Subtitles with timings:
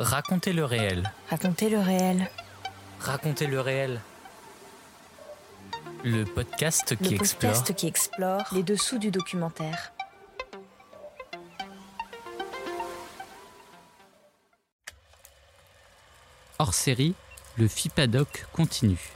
[0.00, 1.12] Racontez le réel.
[1.28, 2.30] Racontez le réel.
[3.00, 4.00] Racontez le réel.
[6.04, 7.52] Le podcast qui le explore.
[7.52, 9.92] podcast qui explore les dessous du documentaire.
[16.58, 17.14] Hors série,
[17.58, 19.12] le FIPADOC continue.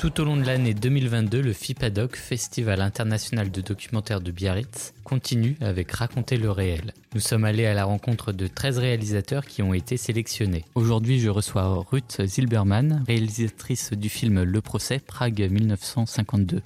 [0.00, 5.58] Tout au long de l'année 2022, le FIPADOC, Festival international de documentaire de Biarritz, continue
[5.60, 6.94] avec Raconter le réel.
[7.14, 10.64] Nous sommes allés à la rencontre de 13 réalisateurs qui ont été sélectionnés.
[10.74, 16.62] Aujourd'hui, je reçois Ruth Zilberman, réalisatrice du film Le procès, Prague 1952.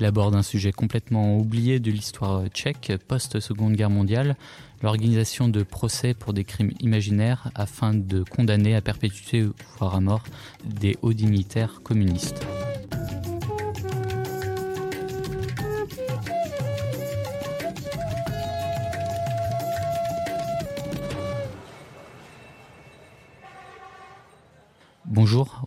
[0.00, 4.34] Il aborde un sujet complètement oublié de l'histoire tchèque post-seconde guerre mondiale,
[4.82, 9.46] l'organisation de procès pour des crimes imaginaires afin de condamner à perpétuité,
[9.78, 10.24] voire à mort,
[10.64, 12.44] des hauts dignitaires communistes.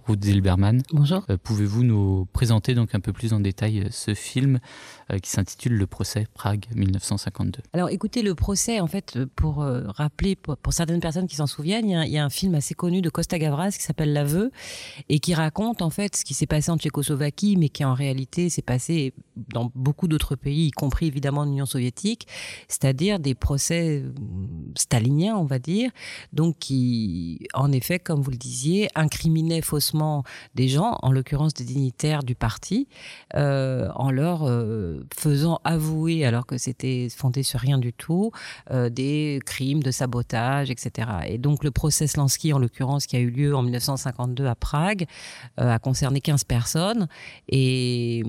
[0.08, 0.84] Ruth Zilberman.
[0.94, 1.26] Bonjour.
[1.30, 4.60] Euh, Pouvez-vous nous présenter donc un peu plus en détail euh, ce film
[5.12, 9.84] euh, qui s'intitule Le procès Prague 1952 Alors écoutez, le procès, en fait, pour euh,
[9.88, 12.74] rappeler, pour, pour certaines personnes qui s'en souviennent, il y, y, a, un film assez
[12.74, 14.52] connu de Costa Gavras qui s'appelle L'aveu
[15.10, 18.50] et qui raconte en fait ce qui s'est passé en Tchécoslovaquie, mais qui en réalité
[18.50, 19.14] s'est passé
[19.54, 22.28] dans beaucoup d'autres pays, y compris évidemment l'Union soviétique,
[22.70, 24.04] c'est-à-dire des procès
[24.78, 25.92] staliniens, on va dire,
[26.32, 29.97] donc qui, en effet, comme vous le disiez, incriminaient faussement
[30.56, 32.88] des gens, en l'occurrence des dignitaires du parti,
[33.36, 38.32] euh, en leur euh, faisant avouer, alors que c'était fondé sur rien du tout,
[38.72, 41.10] euh, des crimes de sabotage, etc.
[41.28, 45.06] Et donc le procès Slansky, en l'occurrence, qui a eu lieu en 1952 à Prague,
[45.58, 47.08] a concerné 15 personnes
[47.50, 48.24] et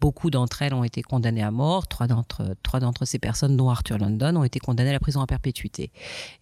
[0.00, 1.86] Beaucoup d'entre elles ont été condamnées à mort.
[1.86, 5.20] Trois d'entre trois d'entre ces personnes, dont Arthur London, ont été condamnées à la prison
[5.20, 5.90] à perpétuité.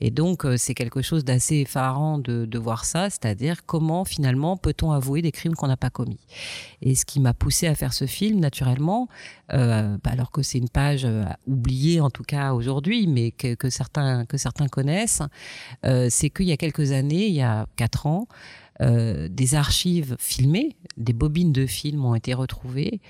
[0.01, 5.21] Et donc, c'est quelque chose d'assez effarant de, voir ça, c'est-à-dire comment finalement peut-on avouer
[5.23, 6.21] des crimes qu'on n'a pas commis.
[6.81, 9.09] Et ce qui m'a poussé à faire ce film, naturellement,
[9.53, 14.25] euh, alors que c'est une page euh, oubliée en tout cas aujourd'hui, mais que, certains
[14.25, 15.23] que certains connaissent,
[15.85, 18.27] euh, c'est qu'il y a quelques années, il y a quatre ans.
[18.83, 23.01] Euh, des archives filmées, des bobines de films ont été retrouvées,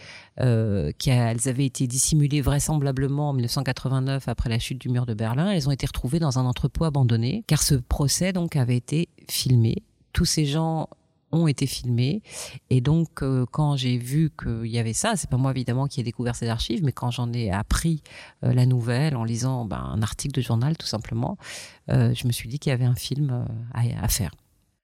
[0.40, 5.14] euh, qui elles avaient été dissimulées vraisemblablement en 1989 après la chute du mur de
[5.14, 5.50] Berlin.
[5.50, 9.82] Elles ont été retrouvées dans un entrepôt abandonné, car ce procès donc avait été filmé.
[10.12, 10.88] Tous ces gens
[11.34, 12.20] ont été filmés
[12.68, 15.98] et donc euh, quand j'ai vu qu'il y avait ça, c'est pas moi évidemment qui
[16.00, 18.02] ai découvert ces archives, mais quand j'en ai appris
[18.44, 21.38] euh, la nouvelle en lisant ben, un article de journal tout simplement,
[21.88, 24.32] je me suis dit qu'il y avait un film à, à faire.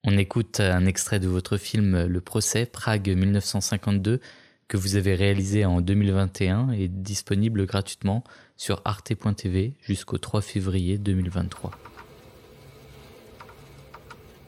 [0.05, 4.21] On écoute un extrait de votre film Le procès Prague 1952
[4.69, 8.23] que vous avez réalisé en 2021 et disponible gratuitement
[8.57, 11.73] sur arte.tv jusqu'au 3 février 2023.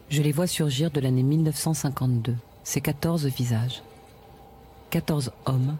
[0.08, 3.82] Je les vois surgir de l'année 1952, ces 14 visages.
[4.90, 5.78] 14 hommes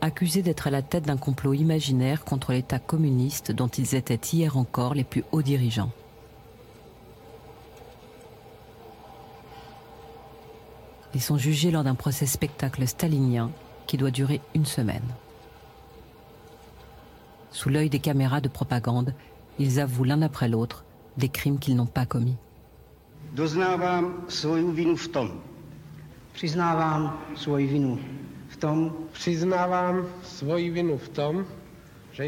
[0.00, 4.56] accusés d'être à la tête d'un complot imaginaire contre l'État communiste dont ils étaient hier
[4.56, 5.90] encore les plus hauts dirigeants.
[11.18, 13.50] Ils sont jugés lors d'un procès spectacle stalinien
[13.88, 15.02] qui doit durer une semaine.
[17.50, 19.12] Sous l'œil des caméras de propagande,
[19.58, 20.84] ils avouent l'un après l'autre
[21.16, 22.36] des crimes qu'ils n'ont pas commis.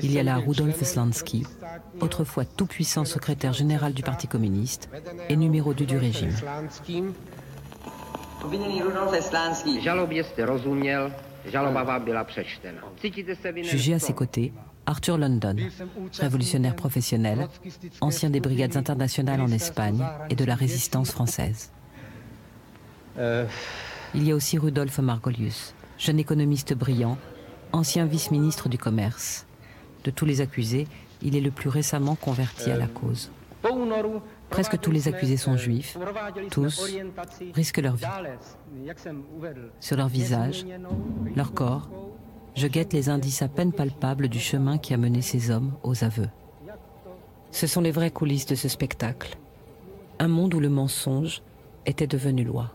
[0.03, 1.47] Il y a là Rudolf Slansky,
[2.01, 4.91] autrefois tout-puissant secrétaire général du Parti communiste
[5.29, 6.35] et numéro 2 du régime.
[13.63, 14.53] Jugé à ses côtés,
[14.87, 15.57] Arthur London,
[16.19, 17.49] révolutionnaire professionnel,
[18.01, 21.71] ancien des brigades internationales en Espagne et de la résistance française.
[23.17, 27.19] Il y a aussi Rudolf Margolius, jeune économiste brillant,
[27.73, 29.47] ancien vice-ministre du Commerce.
[30.05, 30.89] De tous les accusés,
[31.23, 33.31] il est le plus récemment converti à la cause.
[34.51, 35.97] Presque tous les accusés sont juifs,
[36.51, 36.93] tous
[37.55, 38.05] risquent leur vie.
[39.81, 40.67] Sur leur visage,
[41.35, 41.89] leur corps,
[42.55, 46.05] je guette les indices à peine palpables du chemin qui a mené ces hommes aux
[46.05, 46.29] aveux.
[47.53, 49.37] Ce sont les vraies coulisses de ce spectacle.
[50.19, 51.43] Un monde où le mensonge
[51.87, 52.73] était devenu loi.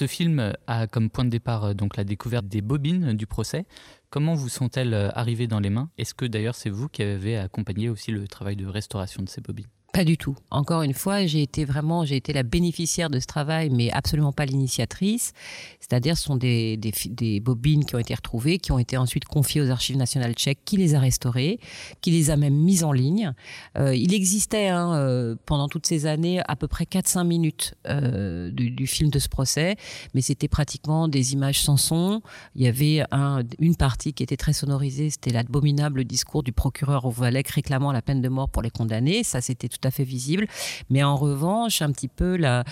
[0.00, 3.66] Ce film a comme point de départ donc la découverte des bobines du procès.
[4.08, 5.90] Comment vous sont-elles arrivées dans les mains?
[5.98, 9.42] Est-ce que d'ailleurs c'est vous qui avez accompagné aussi le travail de restauration de ces
[9.42, 9.66] bobines?
[9.92, 10.36] Pas du tout.
[10.52, 14.32] Encore une fois, j'ai été vraiment, j'ai été la bénéficiaire de ce travail, mais absolument
[14.32, 15.32] pas l'initiatrice.
[15.80, 19.24] C'est-à-dire, ce sont des, des, des, bobines qui ont été retrouvées, qui ont été ensuite
[19.24, 21.58] confiées aux archives nationales tchèques, qui les a restaurées,
[22.02, 23.32] qui les a même mises en ligne.
[23.78, 28.52] Euh, il existait hein, euh, pendant toutes ces années à peu près 4-5 minutes euh,
[28.52, 29.74] du, du, film de ce procès,
[30.14, 32.22] mais c'était pratiquement des images sans son.
[32.54, 37.06] Il y avait un, une partie qui était très sonorisée, c'était l'abominable discours du procureur
[37.06, 39.24] au Valec réclamant la peine de mort pour les condamnés.
[39.24, 40.46] Ça, c'était à fait visible.
[40.88, 42.64] Mais en revanche, un petit peu la,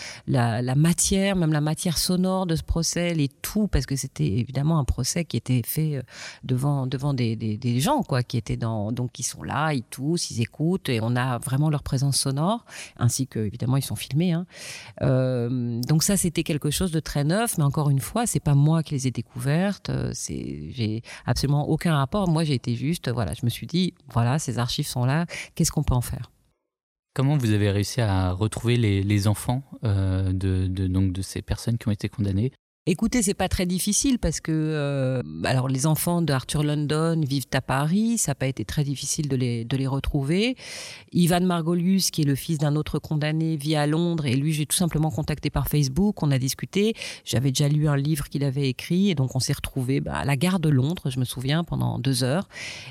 [0.74, 4.84] matière, même la matière sonore de ce procès, les tout, parce que c'était évidemment un
[4.84, 6.02] procès qui était fait euh,
[6.44, 10.88] devant, devant des, gens, quoi, qui étaient donc qui sont là, ils toussent, ils écoutent,
[10.88, 12.64] et on a vraiment leur présence sonore,
[12.98, 14.32] ainsi que évidemment ils sont filmés.
[14.32, 14.46] Hein.
[15.02, 18.54] Euh, donc ça, c'était quelque chose de très neuf, mais encore une fois, c'est pas
[18.54, 22.28] moi qui les ai découvertes, euh, j'ai absolument aucun rapport.
[22.28, 25.72] Moi, j'ai été juste, voilà, je me suis dit, voilà, ces archives sont là, qu'est-ce
[25.72, 26.30] qu'on peut en faire?
[27.18, 31.90] Comment vous avez réussi à retrouver les, enfants euh, de, de ces personnes qui ont
[31.90, 32.52] été condamnées?
[32.90, 37.44] Écoutez, c'est pas très difficile parce que euh, alors les enfants de Arthur London vivent
[37.52, 40.56] à Paris, ça n'a pas été très difficile de les de les retrouver.
[41.12, 44.64] Ivan Margolius, qui est le fils d'un autre condamné, vit à Londres et lui j'ai
[44.64, 46.94] tout simplement contacté par Facebook, on a discuté.
[47.26, 50.24] J'avais déjà lu un livre qu'il avait écrit et donc on s'est retrouvé bah, à
[50.24, 52.48] la gare de Londres, je me souviens, pendant deux heures.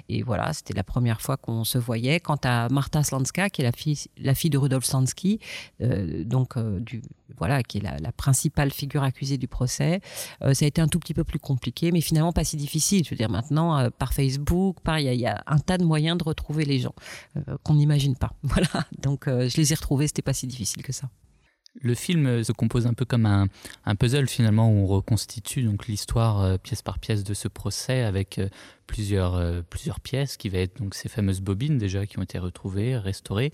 [0.10, 2.20] Et voilà, c'était la première fois qu'on se voyait.
[2.20, 5.40] Quant à Marta Slanska, qui est la fille la fille de Rudolf Slansky,
[5.82, 7.02] euh, donc euh, du
[7.38, 10.02] voilà, qui est la, la principale figure accusée du procès
[10.44, 13.04] euh, ça a été un tout petit peu plus compliqué, mais finalement pas si difficile.
[13.04, 15.84] Je veux dire, maintenant, euh, par Facebook, par il y, y, a un tas de
[15.84, 16.94] moyens de retrouver les gens
[17.36, 18.34] euh, qu'on n'imagine pas.
[18.44, 18.88] Voilà.
[18.98, 20.08] Donc, je les ai retrouvés.
[20.08, 21.10] C'était pas si difficile que ça.
[21.82, 23.48] Le film se compose un peu comme un,
[23.96, 28.40] puzzle finalement où on reconstitue donc l'histoire euh, pièce par pièce de ce procès avec
[28.40, 28.50] euh,
[28.88, 32.40] plusieurs euh, plusieurs pièces qui va être donc ces fameuses bobines déjà qui ont été
[32.40, 33.52] retrouvées restaurées.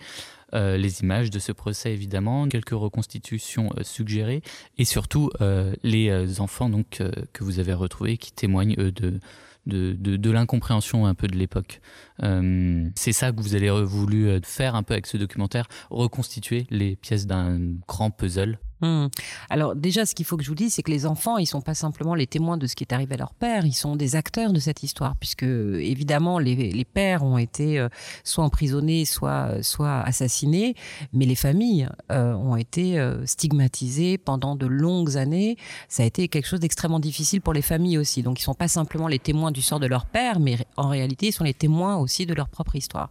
[0.55, 4.43] Les images de ce procès évidemment quelques reconstitutions suggérées.
[4.77, 5.31] Et surtout
[5.81, 7.01] les enfants donc
[7.33, 9.19] que vous avez retrouvés qui témoignent eux de
[9.65, 11.81] de, de, l'incompréhension un peu de l'époque.
[12.21, 16.67] Euh, c'est ça que vous avez voulu euh, faire un peu avec ce documentaire, reconstituer
[16.69, 18.59] les pièces d'un grand puzzle?
[18.83, 19.07] Mmh.
[19.49, 21.61] Alors déjà, ce qu'il faut que je vous dise, c'est que les enfants, ils sont
[21.61, 24.17] pas simplement les témoins de ce qui est arrivé à leur père, ils sont des
[24.17, 27.87] acteurs de cette histoire, puisque évidemment les, les pères ont été euh,
[28.25, 30.75] soit emprisonnés, soit soit assassinés,
[31.13, 35.55] mais les familles euh, ont été euh, stigmatisées pendant de longues années.
[35.87, 38.21] Ça a été quelque chose d'extrêmement difficile pour les familles aussi.
[38.21, 41.27] Donc ils sont pas simplement les témoins du sort de leur père, mais en réalité,
[41.27, 43.09] ils sont les témoins aussi de leur propre histoire.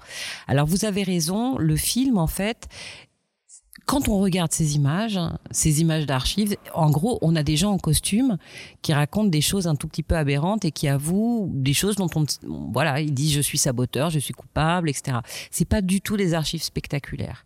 [0.48, 2.68] Alors vous avez raison, le film en fait
[3.86, 5.18] quand on regarde ces images,
[5.50, 8.38] ces images d'archives, en gros, on a des gens en costume
[8.80, 12.08] qui racontent des choses un tout petit peu aberrantes et qui avouent des choses dont
[12.14, 12.24] on,
[12.72, 15.18] voilà, ils disent je suis saboteur, je suis coupable, etc.
[15.50, 17.44] C'est pas du tout des archives spectaculaires.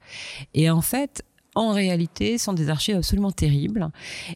[0.54, 1.24] Et en fait,
[1.54, 3.88] en réalité, sont des archives absolument terribles.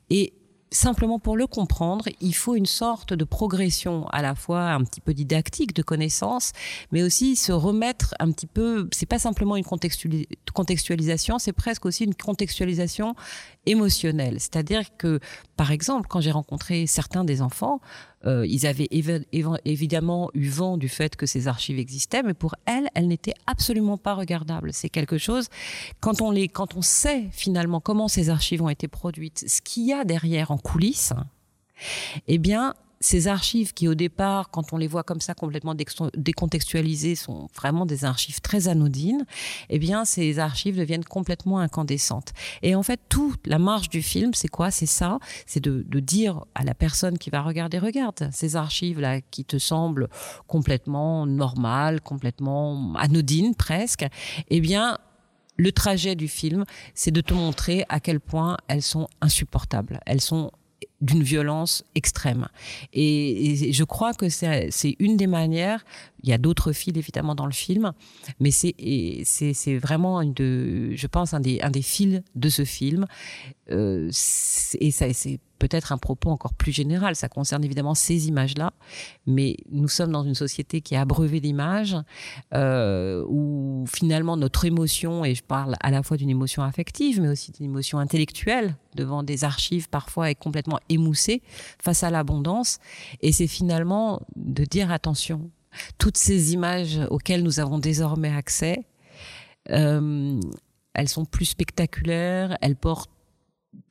[0.08, 0.32] Et
[0.72, 5.00] simplement pour le comprendre, il faut une sorte de progression à la fois un petit
[5.00, 6.52] peu didactique de connaissances,
[6.93, 8.88] mais aussi se remettre un petit peu.
[8.93, 13.14] C'est pas simplement une contextualisation, c'est presque aussi une contextualisation
[13.67, 14.38] émotionnelle.
[14.38, 15.20] C'est-à-dire que,
[15.56, 17.81] par exemple, quand j'ai rencontré certains des enfants,
[18.26, 22.34] euh, ils avaient év év évidemment eu vent du fait que ces archives existaient, mais
[22.34, 24.72] pour elles, elles n'étaient absolument pas regardables.
[24.72, 25.49] C'est quelque chose
[26.00, 29.87] quand on les, quand on sait finalement comment ces archives ont été produites, ce qu'il
[29.87, 31.14] y a derrière en coulisses,
[32.28, 35.75] eh bien, ces archives qui au départ, quand on les voit comme ça complètement
[36.14, 39.25] décontextualisées, sont vraiment des archives très anodines,
[39.71, 42.33] eh bien ces archives deviennent complètement incandescentes.
[42.62, 44.71] Et en fait, toute la marge du film, c'est quoi?
[44.71, 49.21] C'est ça, c'est de, de, dire à la personne qui va regarder, regarde, ces archives-là
[49.23, 50.09] qui te semblent
[50.47, 54.07] complètement normales, complètement anodines presque,
[54.49, 54.99] eh bien
[55.57, 56.64] le trajet du film,
[56.95, 60.00] c'est de te montrer à quel point elles sont insupportables.
[60.07, 60.52] Elles sont
[61.00, 62.49] d'une violence extrême.
[62.92, 65.85] Et, je crois que c'est une des manières.
[66.23, 67.92] Il y a d'autres fils évidemment dans le film,
[68.40, 68.75] mais c'est
[69.25, 73.07] c'est vraiment une de, je pense un des un des fils de ce film.
[73.71, 74.11] Euh,
[74.80, 77.14] et ça c'est peut-être un propos encore plus général.
[77.14, 78.73] Ça concerne évidemment ces images-là,
[79.26, 81.97] mais nous sommes dans une société qui est abreuvée d'images,
[82.55, 87.29] euh, où finalement notre émotion, et je parle à la fois d'une émotion affective, mais
[87.29, 91.43] aussi d'une émotion intellectuelle, devant des archives parfois est complètement émoussée
[91.81, 92.79] face à l'abondance.
[93.21, 95.50] Et c'est finalement de dire attention,
[95.99, 98.87] toutes ces images auxquelles nous avons désormais accès,
[99.71, 100.40] euh,
[100.95, 103.11] elles sont plus spectaculaires, elles portent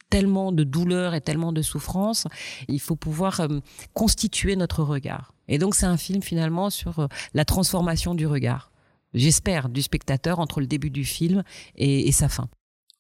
[0.10, 2.28] tellement de douleur et tellement de souffrance,
[2.68, 3.60] il faut pouvoir euh,
[3.94, 5.34] constituer notre regard.
[5.48, 8.72] Et donc c'est un film finalement sur euh, la transformation du regard.
[9.14, 11.44] j'espère, du spectateur entre le début du film
[11.76, 12.50] et, sa fin.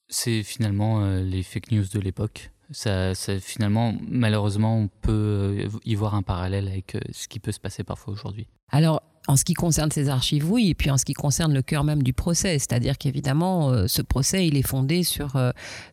[0.08, 2.51] C'est finalement euh, les fake news de l'époque.
[2.72, 7.84] Ça, finalement, malheureusement, on peut y voir un parallèle avec ce qui peut se passer
[7.84, 8.48] parfois aujourd'hui.
[8.72, 11.62] Alors, en ce qui concerne ces archives, oui, et puis en ce qui concerne le
[11.62, 15.38] cœur même du procès, c'est-à-dire qu'évidemment, ce procès, il est fondé sur,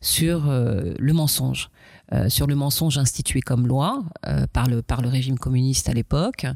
[0.00, 1.70] sur le mensonge.
[2.12, 5.92] Euh, sur le mensonge institué comme loi euh, par, le, par le régime communiste à
[5.92, 6.46] l'époque.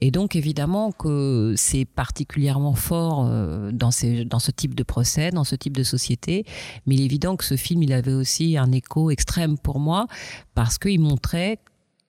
[0.00, 5.30] Et donc évidemment que c'est particulièrement fort euh, dans, ces, dans ce type de procès,
[5.32, 6.46] dans ce type de société.
[6.86, 10.06] Mais il est évident que ce film, il avait aussi un écho extrême pour moi
[10.54, 11.58] parce qu'il montrait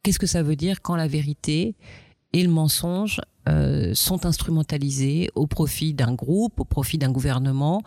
[0.01, 1.75] qu'est-ce que ça veut dire quand la vérité
[2.31, 7.81] et le mensonge euh, sont instrumentalisés au profit d'un groupe, au profit d'un gouvernement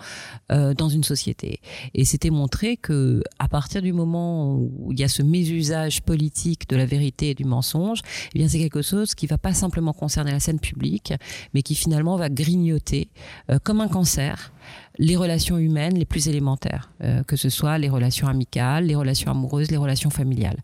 [0.52, 1.60] euh, dans une société.
[1.94, 6.68] Et c'était montré que à partir du moment où il y a ce mésusage politique
[6.68, 8.00] de la vérité et du mensonge,
[8.34, 11.12] eh bien c'est quelque chose qui va pas simplement concerner la scène publique,
[11.52, 13.10] mais qui finalement va grignoter
[13.50, 14.52] euh, comme un cancer
[14.98, 16.92] les relations humaines les plus élémentaires,
[17.26, 20.58] que ce soit les relations amicales, les relations amoureuses, les relations familiales.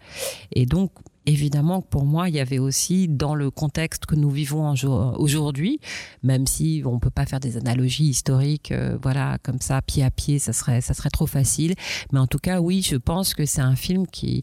[0.53, 0.91] Et donc
[1.27, 4.75] évidemment, pour moi, il y avait aussi dans le contexte que nous vivons
[5.19, 5.81] aujourd'hui,
[6.23, 10.11] même si on peut pas faire des analogies historiques, euh, voilà, comme ça, pied à
[10.11, 11.75] pied, ça serait, ça serait trop facile.
[12.13, 14.43] Mais en tout cas, oui, je pense que c'est un film qui,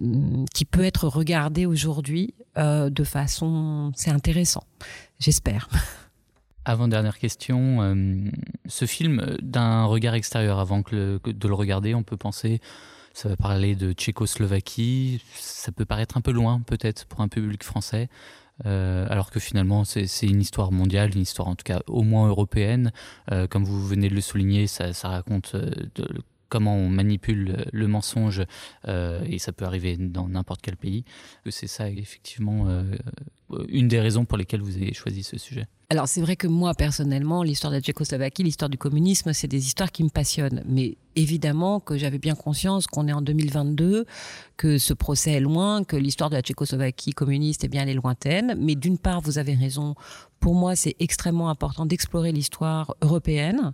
[0.00, 4.64] mm, qui peut être regardé aujourd'hui euh, de façon, c'est intéressant,
[5.18, 5.68] j'espère.
[6.64, 8.30] Avant dernière question, euh,
[8.66, 12.60] ce film, d'un regard extérieur, avant que de le regarder, on peut penser
[13.12, 15.22] ça va parler de Tchécoslovaquie.
[15.34, 18.08] Ça peut paraître un peu loin, peut-être, pour un public français.
[18.66, 22.28] Euh, alors que finalement c'est une histoire mondiale, une histoire en tout cas au moins
[22.28, 22.92] européenne.
[23.30, 25.70] Euh, comme vous venez de le souligner, ça, raconte euh,
[26.48, 28.42] comment on manipule le mensonge
[28.86, 31.04] et ça peut arriver dans n'importe quel pays.
[31.48, 32.66] C'est ça effectivement
[33.68, 35.68] une des raisons pour lesquelles vous avez choisi ce sujet.
[35.92, 39.66] Alors c'est vrai que moi personnellement, l'histoire de la Tchécoslovaquie, l'histoire du communisme, c'est des
[39.66, 40.62] histoires qui me passionnent.
[40.68, 44.06] Mais évidemment que j'avais bien conscience qu'on est en 2022,
[44.56, 47.94] que ce procès est loin, que l'histoire de la Tchécoslovaquie communiste, eh bien, elle est
[47.94, 48.54] lointaine.
[48.56, 49.96] Mais d'une part, vous avez raison.
[50.38, 53.72] Pour moi, c'est extrêmement important d'explorer l'histoire européenne.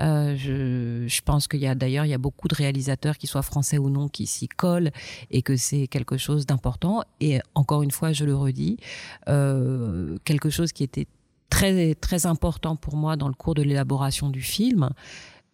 [0.00, 3.42] Euh, je, pense qu'il y a d'ailleurs, il y a beaucoup de réalisateurs, qui soient
[3.42, 4.90] français ou non, qui s'y collent
[5.30, 7.02] et que c'est quelque chose d'important.
[7.20, 8.78] Et encore une fois, je le redis,
[9.28, 11.06] euh, quelque chose qui était
[11.58, 14.90] très très important pour moi dans le cours de l'élaboration du film,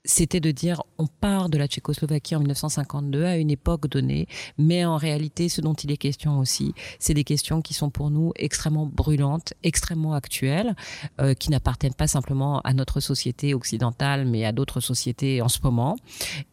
[0.04, 4.84] c'était de dire on part de la Tchécoslovaquie en 1952 à une époque donnée, mais
[4.84, 8.32] en réalité, ce dont il est question aussi, c'est des questions qui sont pour nous
[8.36, 10.76] extrêmement brûlantes, extrêmement actuelles,
[11.20, 15.60] euh, qui n'appartiennent pas simplement à notre société occidentale, mais à d'autres sociétés en ce
[15.62, 15.96] moment.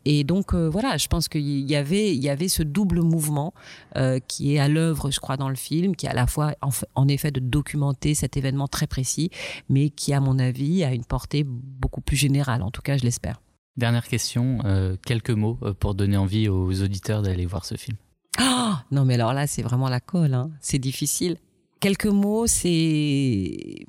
[0.05, 3.53] Et donc euh, voilà, je pense qu'il y avait il y avait ce double mouvement
[3.97, 6.53] euh, qui est à l'œuvre, je crois, dans le film, qui est à la fois
[6.61, 9.29] en, en effet de documenter cet événement très précis,
[9.69, 12.61] mais qui, à mon avis, a une portée beaucoup plus générale.
[12.61, 13.40] En tout cas, je l'espère.
[13.77, 17.97] Dernière question, euh, quelques mots euh, pour donner envie aux auditeurs d'aller voir ce film.
[18.37, 20.33] Ah non, mais alors là, c'est vraiment la colle.
[20.33, 20.51] Hein.
[20.59, 21.37] C'est difficile.
[21.79, 23.85] Quelques mots, c'est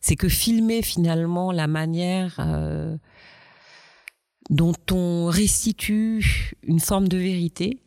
[0.00, 2.96] c'est que filmer finalement la manière euh,
[4.50, 7.78] dont on restitue une forme de vérité,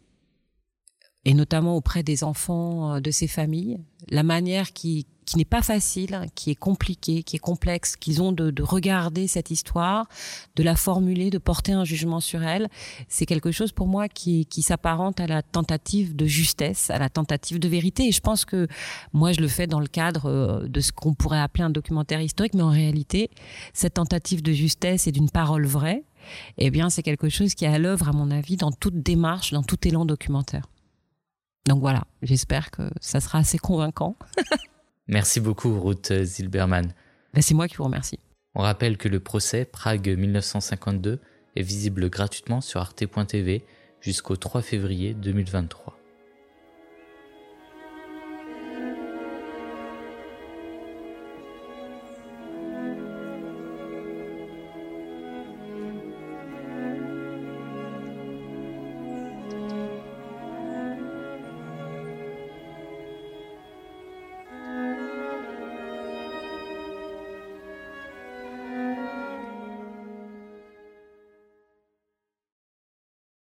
[1.26, 3.80] et notamment auprès des enfants de ces familles,
[4.10, 8.32] la manière qui, qui n'est pas facile, qui est compliqué, qui est complexe, qu'ils ont
[8.32, 10.08] de, de, regarder cette histoire,
[10.56, 12.70] de la formuler, de porter un jugement sur elle,
[13.10, 17.10] c'est quelque chose pour moi qui, qui s'apparente à la tentative de justesse, à la
[17.10, 18.08] tentative de vérité.
[18.08, 18.68] Et je pense que
[19.14, 22.22] moi, je le fais dans le cadre euh, de ce qu'on pourrait appeler un documentaire
[22.22, 23.30] historique, mais en réalité,
[23.74, 26.04] cette tentative de justesse et d'une parole vraie,
[26.58, 29.52] eh bien, c'est quelque chose qui est à l'œuvre, à mon avis, dans toute démarche,
[29.52, 30.68] dans tout élan documentaire.
[31.66, 34.16] Donc voilà, j'espère que ça sera assez convaincant.
[35.08, 36.94] Merci beaucoup, Ruth Zilberman.
[37.34, 38.20] Ben, c'est moi qui vous remercie.
[38.54, 41.20] On rappelle que le procès Prague 1952
[41.56, 43.66] est visible gratuitement sur arte.tv
[44.00, 45.98] jusqu'au 3 février 2023.